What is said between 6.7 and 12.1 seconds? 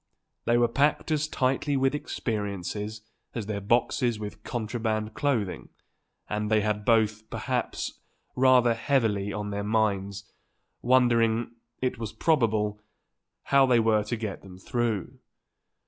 both, perhaps, rather heavily on their minds, wondering, it